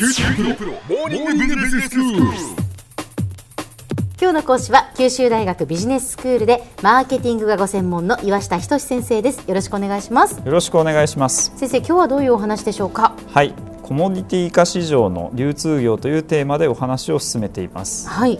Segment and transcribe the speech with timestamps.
[0.00, 2.22] 九州大学モーニングビジネススクール。
[4.18, 9.46] 今日の講師は九州大学ビジネススクールでマーケティングがご専門の岩下仁先生です。
[9.46, 10.38] よろしくお願いします。
[10.38, 11.52] よろしくお願いします。
[11.54, 13.14] 先生今日はどういうお話でしょうか？
[13.28, 13.52] はい。
[13.82, 18.08] コモディティ化市場の流通業というテーマでお話を進めています。
[18.08, 18.38] はい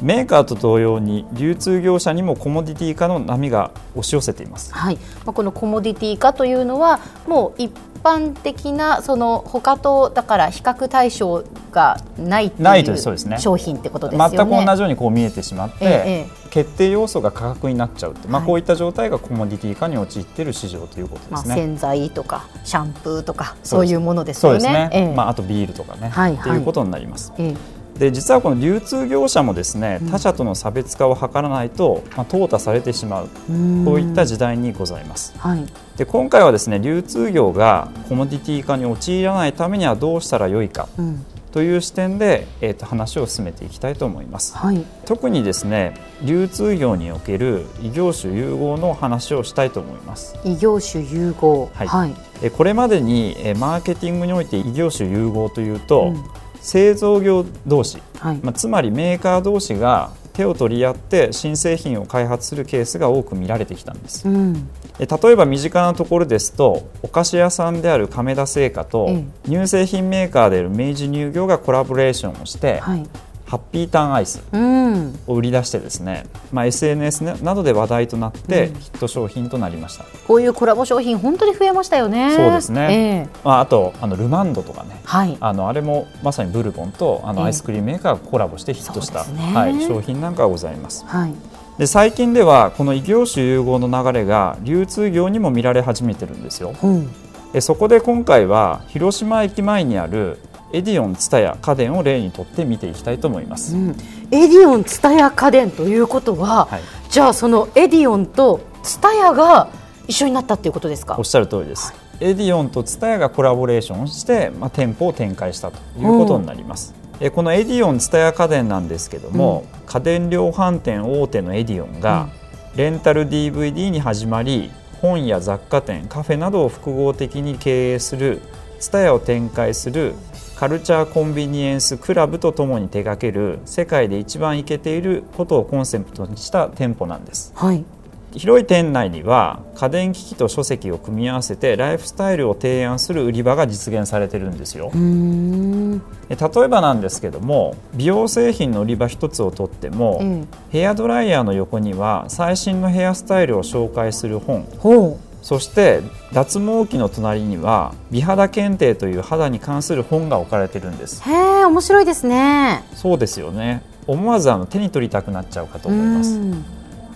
[0.00, 4.72] メーカーと同様に流通業者にもコモディティ化の波が押し寄せています。
[4.72, 4.96] はい。
[5.24, 7.72] まあ、このコモディティ化というのはもう一
[8.02, 14.36] 般的なその他とだから比較対象がないといそう商品ってことですよね。
[14.36, 18.46] 全く同じようにこう見えてしまって、ええ決定要素が価格になっちゃうまあ、はい。
[18.46, 21.54] こういった状態がコモディティ化に陥っている市場ということでまあ、すね。
[21.54, 24.60] 洗剤とかシャンプーとかそうういうものですよね。
[24.60, 25.14] そうですね、ええ。
[25.14, 26.40] まあ、あとビールとかね、はいはい。
[26.40, 27.34] っていうことになります。
[27.36, 33.84] ええで実はこの流通業者もですね他社との差別化を図らないと、まあ、淘汰されてしまううん。
[33.84, 35.36] こういった時代にございます。
[35.38, 35.66] はい。
[35.96, 41.26] で今回はですね流通業がコモディティ化に陥らないためにはどうしたらよいかうん。
[41.50, 44.56] という視点で、えー、と話を進めていきたいと思います。
[44.56, 44.84] はい。
[45.04, 50.38] 特にですね流通業における異業種融合の話をしたいと思います。
[50.44, 51.68] 異業種融合。
[51.74, 51.88] はい。
[51.88, 52.14] はい。
[52.42, 56.24] えこれまでにえマーケティングにおいて異業種融合というと、うん
[56.60, 58.40] 製造業同士、はい。
[58.42, 64.28] まあ、つまりメーカー同士が手を取り合って新製品を開発するケースが多く見られてきたんです。
[64.28, 64.68] うん。
[65.00, 69.24] え例えば身近なところですとお菓子屋さんである亀田製菓とえ。
[69.46, 73.08] 乳製品メーカーである明治乳業がコラボレーションをして、はい
[73.48, 75.18] ハッピーターンアイスうん。
[75.26, 78.74] を売り出してですね、まあ、SNS などで話題となってうん。
[78.74, 82.36] ヒット商品となりました、こういうコラボ商品本当に増えましたよね。
[82.36, 82.88] そうですね。
[82.90, 83.28] ええ。
[83.44, 85.00] まあ、あとあのルマンドとかね。
[85.04, 85.36] はい。
[85.40, 87.36] あのあれもまさにブルボンとあええ。
[87.36, 89.54] のアイスクリームメーカーがコラボしてヒットした、そうですね。
[89.54, 91.04] はい、商品なんかがございます。
[91.06, 91.34] はい。
[91.78, 96.74] で最近ではこの異業種融合の流れが流通業にも見られ始めてるんですよ。
[96.82, 96.86] う。
[96.86, 97.08] ん
[97.54, 100.38] えそこで今回は広島駅前にある
[100.72, 103.90] エディオン蔦屋家電を例にとって見ていきたいと思います、うん。
[104.30, 109.68] エディオン蔦屋家電ということは、はい、じゃあそのエディオンと蔦屋が
[110.06, 111.16] 一緒になったっていうことですか？
[111.18, 122.28] おっしゃる通りです、エディオンと蔦屋がコラボレーションをして、まあ、店舗を展開したということになります、えこのエディオンツタヤ家電なんですけども、家電量販店大手のエディオンが、
[122.76, 128.40] レンタル DVD に始まり本や雑貨店カフェなどを複合的に経営する
[128.78, 130.14] ツタヤを展開する
[130.58, 137.52] カルチャーコンビニエンスクラブとともに手掛ける世界で一番イケていることをコンセプトにした店舗なんです。
[137.54, 137.84] はい。
[138.32, 144.90] 広い店内には家電機器と書籍を組み合わせてライフスタイルを提案する売り場が実現されてるんですよ。
[144.92, 146.02] うーん。
[146.28, 161.22] え例えばなんですけども美容製品の売り場一つをとっても、えヘアドライヤーの横には最新のヘアスタイルを紹介する本ほそして脱毛器の隣には美肌検定という肌に関する本が置かれてるんです。
[161.26, 162.84] うへえ面白いですね。
[162.94, 163.82] そうですよね。
[164.06, 166.34] 思わずあの手に取りたくなっちゃうかと思います。
[166.34, 166.64] うん。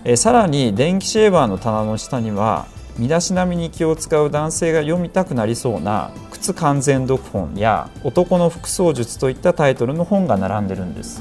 [0.04, 2.66] えーさらに電気シェーバーの棚の下には
[2.98, 11.20] 身だしなみに気を使う男性が読みたくなりそうな靴完全読本や男の服装術といったタイトルの本が並んでるんです。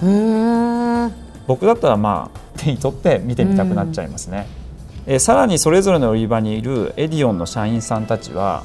[1.47, 4.47] 僕だったらまあ手に取って見てみたくなっちゃいますね、
[5.07, 8.63] えーさらにそれぞれの売り場にいるエディオンの社員さんたちは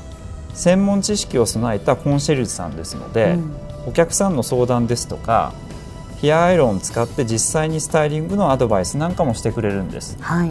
[0.55, 3.57] 専門知識を備えたコンシェルジュさんですので、うん。
[3.87, 5.53] お客さんの相談ですとか
[6.21, 10.17] ヘアアイロンを使って実際にスタイリングのアドバイスなんかもしてくれるんです。
[10.21, 10.51] はい。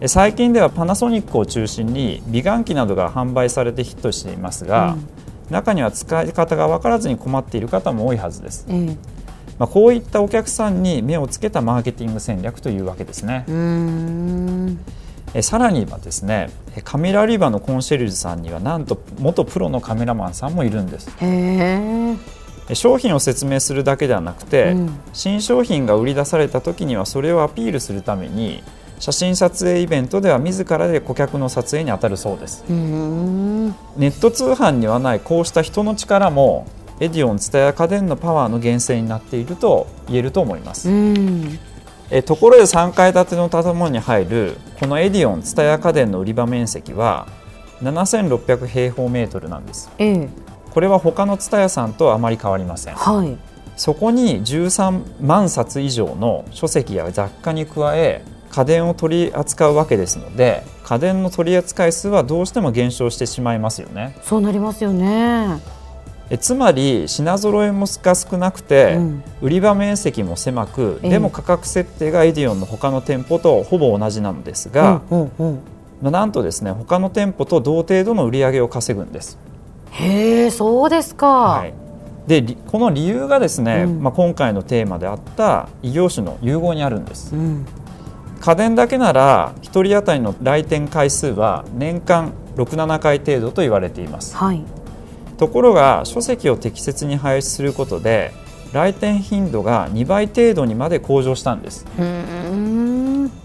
[0.00, 5.08] え最近ではパナソニックを中心に美顔器などが販売されてヒットしていますが、うん。
[5.50, 8.96] 中には使い方が分からずに困っている方も多いはずです、ええ。
[9.58, 13.44] まあ、こういったお客さんに目をつけたマーケティング戦略というわけですね。
[13.46, 14.78] うーん
[15.34, 21.10] えさらにはですねえカメラ売り場のコンシェルジュさんにはなんと元プロのカメラマンさんもいるんです。
[22.72, 24.98] 商品を説明するだけではなくて、うん。
[25.12, 28.62] 新商品が売り出された時にはそれをアピールするために
[28.98, 32.64] 写真撮影イベントでは自らで顧客の撮影に当たるそうです。
[32.68, 36.66] ネット通販にはないこうした人の力も
[37.00, 41.58] エディオン、ツタヤ家電のパワーの源泉になっていると言えると思います、うん
[42.10, 47.26] えところで3階建ての建物に入るこのエディオン、ツタヤ家電の売り場面積は
[47.82, 49.90] 7600平方メートルなんです。
[49.98, 50.28] ええ。
[50.70, 52.94] これは他のツタヤさんとあまり変わりません。
[52.94, 53.36] はい。
[53.76, 64.16] そこに13万冊以上の書籍や雑貨に加え家電を取り扱うわけですので家電の取り扱い数はどうしても減少してしまいますよね。
[64.22, 65.60] そうなりますよね
[66.30, 69.24] えつまり品揃えもが少なくて、うん。
[69.42, 71.10] 売り場面積も狭く、ええ。
[71.10, 75.60] でも価格設定がエディオンの他の店舗とほぼ同じなのですが、うんうんうん。
[76.02, 79.38] まあなんとですね他の店舗と同程度の売り上げを稼ぐんです。
[79.90, 81.74] へえそうですか、はい、
[82.26, 84.02] でりこの理由がですね、うん。
[84.02, 87.34] まあ、今回のテーマであった異業種の融合にあるんです。
[87.34, 87.66] うん。
[88.40, 94.36] 家電だけなら1人当たりの来店回数は年間67回程度と言われています。
[94.36, 94.62] はい
[95.44, 98.32] ところが書籍を適切に配置することで
[98.72, 101.84] 来店頻度が2倍程度にまで向上したんです。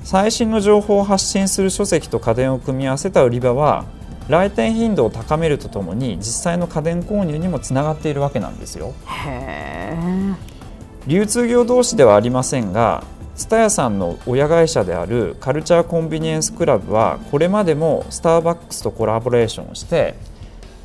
[0.05, 3.83] 最新の情報を発信する書籍と家電を組み合わせた売り場は
[4.29, 8.93] 来店頻度を高めるとともに実際の家電購入にもつながっているわけなんですよ。
[11.05, 13.03] 流通業同士ではありませんが
[13.35, 20.15] 蔦屋さんの親会社であるカルチャーコンビニエンスクラブはこれまでもスターバックスとコラボレーションをして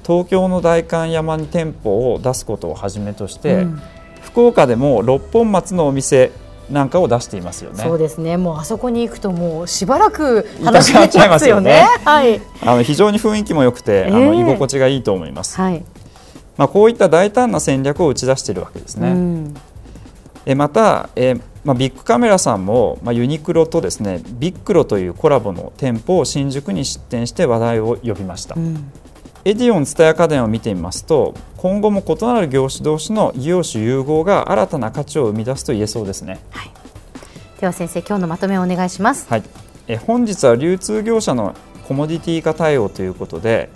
[0.07, 3.83] 東京の代官山に店舗を出すことをはじめとして、うん。
[4.23, 6.33] 福岡でも六本松のお店
[6.71, 7.83] なんかを出していますよね。
[7.83, 8.37] そうですね。
[8.37, 11.87] もうあそこに行くともうしばらくいた楽しめちゃいますよね。
[12.03, 12.41] くはい。
[12.63, 15.85] あの非常に雰囲気も良くて、あのええ居心地がいいと思います、はい、
[16.57, 19.55] まあ、こういった大胆な戦略を打ち出しているわけですね、うん。
[20.47, 28.91] えまた、えーまあ、ビッグカメラさんも、まあ、ユニクロとですねビックロというコラボの店舗を新宿に出店して話題を呼びました、うん
[29.47, 36.41] エディオン蔦屋家電を見てみますと今後も異なる業種同士の異業種融合が新たな価値を生み出すと言えそうですね、
[37.61, 39.29] では先生今日のまとめをお願いします。
[39.29, 39.43] はい、
[39.87, 41.55] え本日は流通業者の
[41.87, 43.69] コモディティ化対応ということで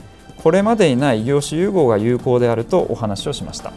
[0.42, 3.74] これまでにない異業種融合が有効であるとお話をしました。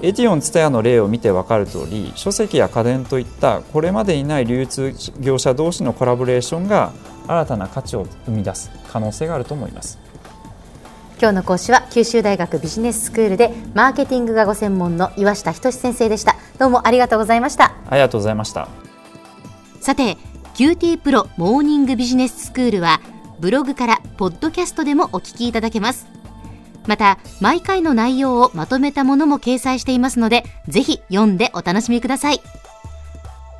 [0.00, 6.92] エディオンツタヤの例を見て分かる通り書籍や家電といったこれまでにない流通業者同士のコラボレーションが
[7.26, 9.98] 新たな価値を生み出す可能性があると思います
[11.24, 16.36] 今日の講師は九州大学ビジネススクールでマーケティングがご専門の岩下仁先生でした。
[16.58, 17.72] どうもありがとうございました。
[17.88, 18.68] ありがとうございました。
[19.80, 20.18] さて
[20.52, 23.00] QT プロモーニングビジネススクールは
[23.40, 26.08] ブログからポッドキャストでもお聞きいただけます。
[26.86, 32.42] また毎回の内容をまとめたものも掲載していますのでぜひ読んでお楽しみください。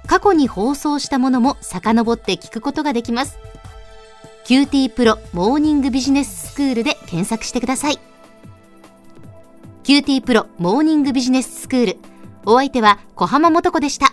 [0.07, 3.39] 過去に放送したものも遡って聞くことができます。
[4.45, 7.99] QT プロモーニングビジネススクールで検索してください。
[9.83, 11.97] QT プロモーニングビジネススクール。
[12.47, 14.13] お相手は小浜もとこでした。